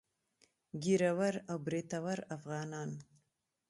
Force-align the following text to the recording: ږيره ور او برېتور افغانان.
ږيره 0.83 1.11
ور 1.17 1.35
او 1.51 1.57
برېتور 1.65 2.19
افغانان. 2.35 2.89